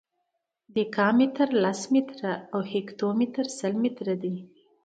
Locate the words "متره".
1.93-2.15, 3.83-4.15